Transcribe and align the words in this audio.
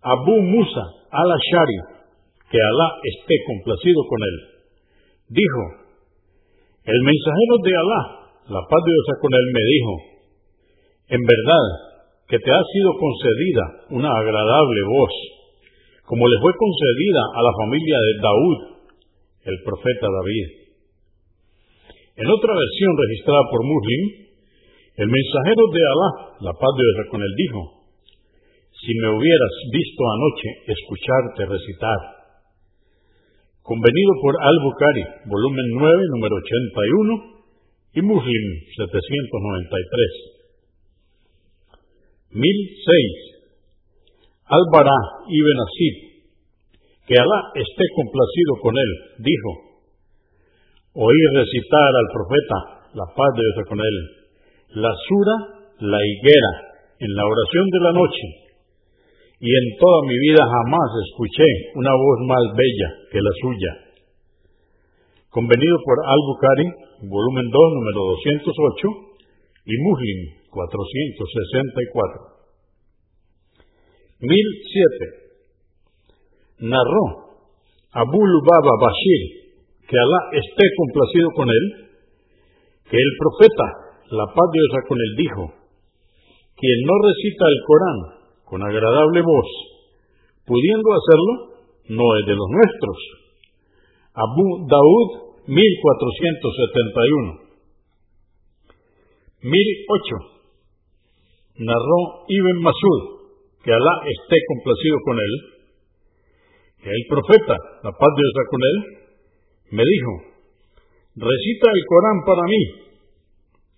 Abu 0.00 0.40
Musa 0.40 1.04
al-Ashari, 1.12 2.08
que 2.48 2.56
Alá 2.56 2.88
esté 3.04 3.44
complacido 3.44 4.00
con 4.08 4.24
él, 4.24 4.36
dijo, 5.36 5.92
el 6.80 7.00
mensajero 7.04 7.60
de 7.60 7.72
Alá, 7.76 8.32
la 8.56 8.62
paz 8.72 8.80
de 8.80 8.96
Dios 8.96 9.20
con 9.20 9.36
él, 9.36 9.46
me 9.52 9.64
dijo, 9.68 9.92
en 11.12 11.22
verdad 11.28 11.66
que 12.24 12.40
te 12.40 12.50
ha 12.50 12.62
sido 12.72 12.96
concedida 12.96 14.00
una 14.00 14.16
agradable 14.16 14.80
voz 14.88 15.12
como 16.10 16.26
le 16.26 16.42
fue 16.42 16.50
concedida 16.58 17.22
a 17.38 17.40
la 17.46 17.52
familia 17.54 17.98
de 18.02 18.14
Daud, 18.18 18.58
el 19.44 19.56
profeta 19.64 20.06
David. 20.06 20.48
En 22.16 22.28
otra 22.28 22.52
versión 22.52 22.92
registrada 22.96 23.42
por 23.50 23.64
Muslim, 23.64 24.02
el 24.96 25.08
mensajero 25.08 25.62
de 25.72 25.80
Alá, 25.80 26.10
la 26.40 26.52
paz 26.52 26.72
de 26.76 26.84
Dios 26.84 27.08
con 27.08 27.22
él, 27.22 27.32
dijo, 27.36 27.80
si 28.80 28.92
me 28.96 29.08
hubieras 29.16 29.54
visto 29.72 30.02
anoche 30.04 30.48
escucharte 30.72 31.46
recitar. 31.46 32.00
Convenido 33.62 34.12
por 34.20 34.34
Al-Bukhari, 34.40 35.04
volumen 35.28 35.66
9, 35.78 36.04
número 36.16 36.36
81, 36.36 37.40
y 37.94 38.02
Muslim 38.02 38.44
793. 38.76 40.40
1006. 42.32 43.30
Al-Bara 44.46 44.98
ibn 45.28 45.58
Asib, 45.60 46.09
que 47.10 47.18
Alá 47.18 47.40
esté 47.58 47.84
complacido 47.98 48.52
con 48.62 48.70
él, 48.70 48.90
dijo, 49.18 49.50
oí 50.94 51.20
recitar 51.34 51.90
al 51.90 52.08
profeta, 52.14 52.86
la 52.94 53.02
paz 53.10 53.30
de 53.34 53.42
Dios 53.42 53.66
con 53.66 53.82
él, 53.82 53.96
la 54.78 54.94
sura, 54.94 55.36
la 55.90 55.98
higuera, 55.98 56.52
en 57.02 57.10
la 57.10 57.26
oración 57.26 57.66
de 57.66 57.80
la 57.82 57.92
noche, 57.98 58.26
y 59.42 59.50
en 59.50 59.66
toda 59.82 60.06
mi 60.06 60.14
vida 60.22 60.38
jamás 60.38 60.90
escuché 61.10 61.50
una 61.74 61.90
voz 61.90 62.18
más 62.30 62.44
bella 62.54 62.88
que 63.10 63.18
la 63.18 63.34
suya. 63.42 63.72
Convenido 65.34 65.76
por 65.82 65.98
Al-Bukhari, 66.06 67.10
volumen 67.10 67.50
2, 67.50 67.74
número 67.74 68.00
208, 68.22 68.86
y 69.66 69.74
Muslim 69.82 70.46
464. 70.46 72.38
1007. 74.20 75.19
Narró 76.60 77.30
Abu 77.92 78.20
Lubaba 78.22 78.70
Bashir, 78.80 79.50
que 79.88 79.98
Alá 79.98 80.30
esté 80.32 80.62
complacido 80.76 81.30
con 81.34 81.50
él, 81.50 81.88
que 82.86 82.96
el 82.96 83.16
profeta, 83.18 83.64
la 84.12 84.26
paz 84.26 84.50
de 84.52 84.60
Dios 84.60 84.84
con 84.86 84.98
él, 84.98 85.16
dijo, 85.16 85.52
quien 86.54 86.82
no 86.86 86.94
recita 87.02 87.48
el 87.48 87.60
Corán 87.66 87.98
con 88.44 88.62
agradable 88.62 89.22
voz, 89.22 89.46
pudiendo 90.46 90.92
hacerlo, 90.92 91.48
no 91.88 92.16
es 92.20 92.26
de 92.26 92.36
los 92.36 92.46
nuestros. 92.46 92.96
Abu 94.14 94.68
Daud, 94.68 95.08
1471. 95.46 97.40
1008. 99.42 100.16
Narró 101.64 102.24
Ibn 102.28 102.62
Masud, 102.62 103.02
que 103.64 103.72
Alá 103.72 104.02
esté 104.06 104.36
complacido 104.46 105.00
con 105.04 105.18
él, 105.18 105.59
el 106.82 107.02
profeta, 107.08 107.56
la 107.84 107.92
paz 107.92 108.10
de 108.16 108.22
Dios 108.24 108.46
con 108.48 108.60
él, 108.64 108.78
me 109.70 109.84
dijo, 109.84 110.12
recita 111.16 111.66
el 111.68 111.82
Corán 111.86 112.18
para 112.24 112.44
mí. 112.48 112.62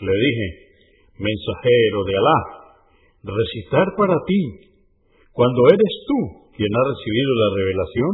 Le 0.00 0.14
dije, 0.16 0.46
mensajero 1.18 2.04
de 2.04 2.14
Alá, 2.16 2.38
recitar 3.22 3.86
para 3.96 4.16
ti, 4.26 4.40
cuando 5.32 5.68
eres 5.68 5.94
tú 6.08 6.46
quien 6.56 6.72
ha 6.72 6.84
recibido 6.88 7.30
la 7.36 7.48
revelación. 7.52 8.12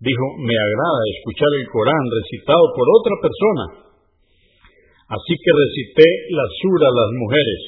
Dijo, 0.00 0.26
me 0.40 0.56
agrada 0.56 1.00
escuchar 1.18 1.52
el 1.60 1.66
Corán 1.68 2.04
recitado 2.08 2.64
por 2.72 2.86
otra 2.88 3.14
persona. 3.20 3.64
Así 5.08 5.34
que 5.36 5.50
recité 5.52 6.08
la 6.32 6.46
sura 6.60 6.86
a 6.88 6.96
las 6.96 7.10
mujeres, 7.16 7.60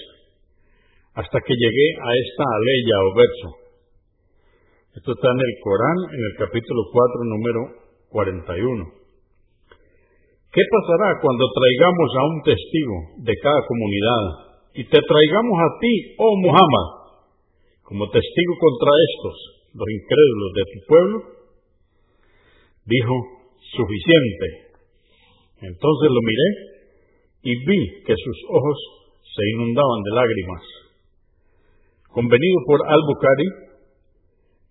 hasta 1.20 1.38
que 1.40 1.54
llegué 1.56 1.88
a 2.00 2.10
esta 2.16 2.44
aleya 2.44 2.96
o 3.04 3.08
verso. 3.16 3.59
Esto 4.90 5.12
está 5.14 5.28
en 5.30 5.38
el 5.38 5.54
Corán, 5.62 5.98
en 6.10 6.18
el 6.18 6.34
capítulo 6.34 6.82
4, 6.90 7.22
número 7.30 7.60
41. 8.10 8.90
¿Qué 10.50 10.62
pasará 10.66 11.14
cuando 11.22 11.46
traigamos 11.46 12.10
a 12.18 12.22
un 12.26 12.38
testigo 12.42 12.96
de 13.22 13.34
cada 13.38 13.60
comunidad 13.70 14.22
y 14.74 14.82
te 14.90 14.98
traigamos 14.98 15.56
a 15.62 15.68
ti, 15.78 15.94
oh 16.18 16.34
Muhammad, 16.42 16.86
como 17.86 18.10
testigo 18.10 18.52
contra 18.58 18.90
estos, 19.14 19.36
los 19.78 19.88
incrédulos 19.94 20.50
de 20.58 20.64
tu 20.74 20.78
pueblo? 20.90 21.16
Dijo, 22.82 23.14
suficiente. 23.78 24.74
Entonces 25.70 26.08
lo 26.10 26.20
miré 26.26 26.48
y 27.46 27.52
vi 27.62 27.80
que 28.02 28.14
sus 28.18 28.38
ojos 28.50 28.78
se 29.22 29.42
inundaban 29.54 30.02
de 30.02 30.10
lágrimas 30.18 30.62
convenido 32.10 32.58
por 32.66 32.80
Al-Bukhari, 32.82 33.69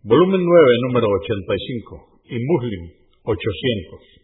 volumen 0.04 0.42
9, 0.42 0.66
número 0.88 1.08
85, 1.08 2.22
y 2.30 2.38
Muslim 2.46 2.92
800. 3.24 4.19